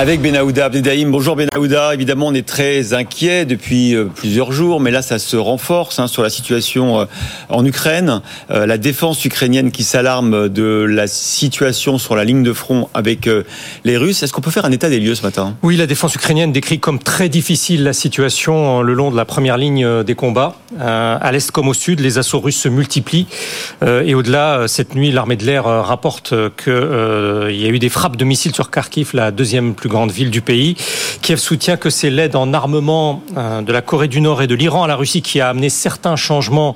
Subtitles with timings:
[0.00, 1.10] Avec Benaouda Abdedaïm.
[1.10, 1.92] Bonjour Benaouda.
[1.92, 6.06] Évidemment, on est très inquiet depuis euh, plusieurs jours, mais là, ça se renforce hein,
[6.06, 7.04] sur la situation euh,
[7.48, 8.22] en Ukraine.
[8.52, 13.28] Euh, la défense ukrainienne qui s'alarme de la situation sur la ligne de front avec
[13.84, 14.22] les Russes.
[14.22, 15.56] Est-ce qu'on peut faire un état des lieux ce matin?
[15.64, 19.56] Oui, la défense ukrainienne décrit comme très difficile la situation le long de la première
[19.56, 20.54] ligne des combats.
[20.78, 23.26] À l'est comme au sud, les assauts russes se multiplient.
[23.84, 28.24] Et au-delà, cette nuit, l'armée de l'air rapporte qu'il y a eu des frappes de
[28.24, 30.76] missiles sur Kharkiv, la deuxième plus grande ville du pays.
[31.22, 34.54] Kiev soutient que c'est l'aide en armement euh, de la Corée du Nord et de
[34.54, 36.74] l'Iran à la Russie qui a amené certains changements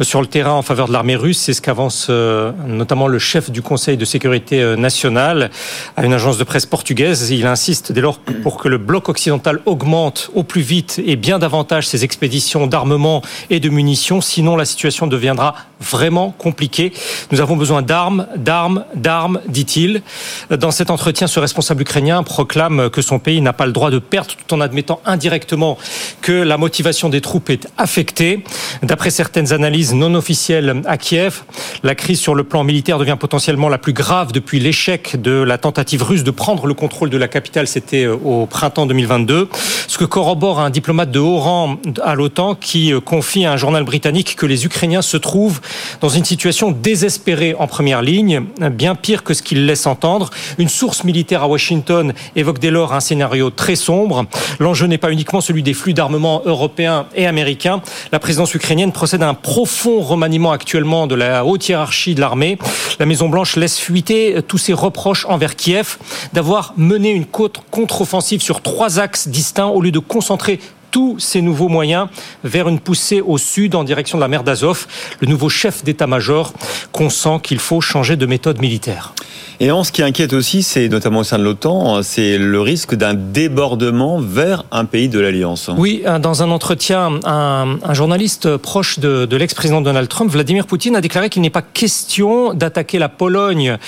[0.00, 1.38] sur le terrain en faveur de l'armée russe.
[1.38, 5.50] C'est ce qu'avance euh, notamment le chef du Conseil de sécurité euh, nationale
[5.96, 7.30] à une agence de presse portugaise.
[7.30, 11.38] Il insiste dès lors pour que le bloc occidental augmente au plus vite et bien
[11.38, 14.20] davantage ses expéditions d'armement et de munitions.
[14.20, 16.92] Sinon, la situation deviendra vraiment compliquée.
[17.32, 20.02] Nous avons besoin d'armes, d'armes, d'armes, dit-il.
[20.50, 22.51] Dans cet entretien, ce responsable ukrainien proclame
[22.92, 25.78] que son pays n'a pas le droit de perdre tout en admettant indirectement
[26.20, 28.44] que la motivation des troupes est affectée.
[28.82, 31.42] D'après certaines analyses non officielles à Kiev,
[31.82, 35.58] la crise sur le plan militaire devient potentiellement la plus grave depuis l'échec de la
[35.58, 39.48] tentative russe de prendre le contrôle de la capitale, c'était euh, au printemps 2022.
[39.88, 43.56] Ce que corrobore un diplomate de haut rang à l'OTAN qui euh, confie à un
[43.56, 45.60] journal britannique que les Ukrainiens se trouvent
[46.00, 50.30] dans une situation désespérée en première ligne, bien pire que ce qu'il laisse entendre.
[50.58, 54.26] Une source militaire à Washington évoque dès lors un scénario très sombre.
[54.58, 57.82] L'enjeu n'est pas uniquement celui des flux d'armement européens et américains.
[58.12, 62.58] La présidence ukrainienne procède à un profond remaniement actuellement de la haute hiérarchie de l'armée.
[62.98, 65.98] La Maison-Blanche laisse fuiter tous ses reproches envers Kiev
[66.32, 70.60] d'avoir mené une contre-offensive sur trois axes distincts au lieu de concentrer
[70.92, 72.06] tous ces nouveaux moyens
[72.44, 74.86] vers une poussée au sud en direction de la mer d'Azov.
[75.20, 76.52] Le nouveau chef d'état-major
[76.92, 79.14] consent qu'il faut changer de méthode militaire.
[79.58, 82.94] Et en ce qui inquiète aussi, c'est notamment au sein de l'OTAN, c'est le risque
[82.94, 85.70] d'un débordement vers un pays de l'Alliance.
[85.76, 91.00] Oui, dans un entretien, un, journaliste proche de, de l'ex-président Donald Trump, Vladimir Poutine, a
[91.00, 93.78] déclaré qu'il n'est pas question d'attaquer la Pologne,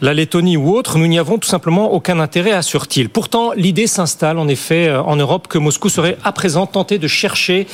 [0.00, 0.98] la Lettonie ou autre.
[0.98, 3.08] Nous n'y avons tout simplement aucun intérêt, assure-t-il.
[3.08, 7.66] Pourtant, l'idée s'installe en effet en Europe que Moscou serait à présent tenté de chercher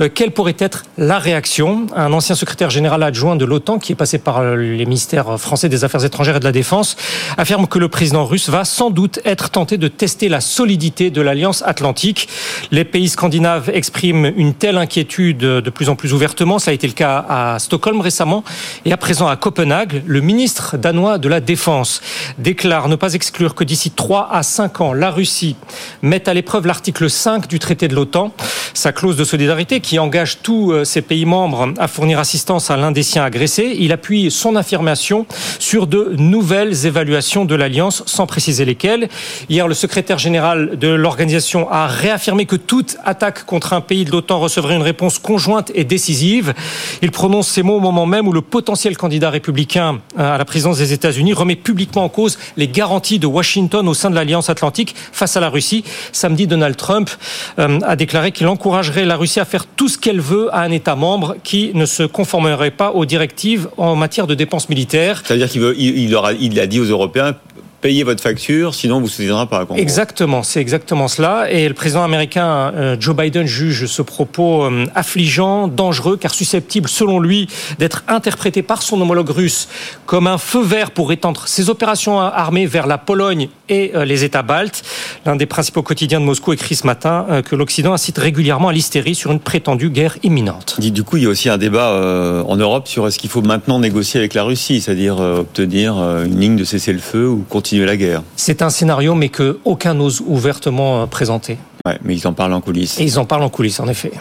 [0.00, 1.86] euh, quelle pourrait être la réaction.
[1.94, 5.84] Un ancien secrétaire général adjoint de l'OTAN, qui est passé par les ministères français des
[5.84, 6.96] Affaires étrangères et de la Défense,
[7.36, 11.20] affirme que le président russe va sans doute être tenté de tester la solidité de
[11.20, 12.28] l'Alliance atlantique.
[12.70, 16.58] Les pays scandinaves expriment une telle inquiétude de plus en plus ouvertement.
[16.58, 18.44] Ça a été le cas à Stockholm récemment
[18.84, 20.02] et à présent à Copenhague.
[20.06, 22.00] Le ministre danois de la Défense
[22.38, 25.56] déclare ne pas exclure que d'ici 3 à 5 ans, la Russie
[26.02, 28.27] mette à l'épreuve l'article 5 du traité de l'OTAN,
[28.74, 32.76] sa clause de solidarité qui engage tous euh, ses pays membres à fournir assistance à
[32.76, 33.76] l'un des siens agressés.
[33.78, 35.26] Il appuie son affirmation
[35.58, 39.08] sur de nouvelles évaluations de l'Alliance, sans préciser lesquelles.
[39.48, 44.10] Hier, le secrétaire général de l'organisation a réaffirmé que toute attaque contre un pays de
[44.10, 46.54] l'OTAN recevrait une réponse conjointe et décisive.
[47.02, 50.44] Il prononce ces mots au moment même où le potentiel candidat républicain euh, à la
[50.44, 54.50] présidence des États-Unis remet publiquement en cause les garanties de Washington au sein de l'Alliance
[54.50, 55.84] Atlantique face à la Russie.
[56.12, 57.10] Samedi, Donald Trump
[57.58, 60.70] euh, a déclaré qu'il encouragerait la Russie à faire tout ce qu'elle veut à un
[60.70, 65.22] État membre qui ne se conformerait pas aux directives en matière de dépenses militaires.
[65.24, 67.34] C'est-à-dire qu'il il, il a dit aux européen
[67.80, 71.50] payez votre facture, sinon vous soutiendrez pas la Exactement, c'est exactement cela.
[71.50, 76.88] Et le président américain euh, Joe Biden juge ce propos euh, affligeant, dangereux, car susceptible,
[76.88, 79.68] selon lui, d'être interprété par son homologue russe
[80.06, 84.24] comme un feu vert pour étendre ses opérations armées vers la Pologne et euh, les
[84.24, 84.82] États baltes.
[85.26, 89.14] L'un des principaux quotidiens de Moscou écrit ce matin que l'Occident incite régulièrement à l'hystérie
[89.14, 90.76] sur une prétendue guerre imminente.
[90.80, 93.78] Du coup, il y a aussi un débat en Europe sur est-ce qu'il faut maintenant
[93.78, 98.22] négocier avec la Russie, c'est-à-dire obtenir une ligne de cessez-le-feu ou continuer la guerre.
[98.36, 101.58] C'est un scénario, mais que aucun n'ose ouvertement euh, présenter.
[101.86, 102.98] Ouais, mais ils en parlent en coulisses.
[103.00, 104.12] Et ils en parlent en coulisses, en effet.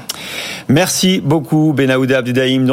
[0.67, 2.63] Merci beaucoup, Benaouda Abdedaïm.